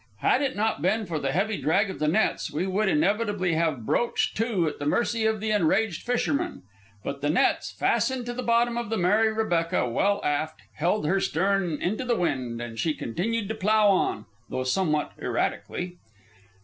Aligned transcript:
Had 0.21 0.41
it 0.41 0.55
not 0.55 0.81
been 0.81 1.05
for 1.05 1.19
the 1.19 1.31
heavy 1.31 1.61
drag 1.61 1.91
of 1.91 1.99
the 1.99 2.07
nets, 2.07 2.51
we 2.51 2.65
would 2.65 2.89
inevitably 2.89 3.53
have 3.53 3.85
broached 3.85 4.35
to 4.37 4.67
at 4.67 4.79
the 4.79 4.85
mercy 4.87 5.27
of 5.27 5.39
the 5.39 5.51
enraged 5.51 6.01
fishermen. 6.01 6.63
But 7.03 7.21
the 7.21 7.29
nets, 7.29 7.71
fastened 7.71 8.25
to 8.25 8.33
the 8.33 8.41
bottom 8.41 8.79
of 8.79 8.89
the 8.89 8.97
Mary 8.97 9.31
Rebecca 9.31 9.87
well 9.87 10.19
aft, 10.23 10.59
held 10.73 11.05
her 11.05 11.19
stern 11.19 11.79
into 11.79 12.03
the 12.03 12.15
wind, 12.15 12.59
and 12.59 12.79
she 12.79 12.95
continued 12.95 13.47
to 13.49 13.53
plough 13.53 13.89
on, 13.89 14.25
though 14.49 14.63
somewhat 14.63 15.11
erratically. 15.21 15.97